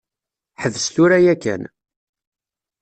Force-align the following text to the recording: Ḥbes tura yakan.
Ḥbes 0.61 0.85
tura 0.93 1.17
yakan. 1.25 1.63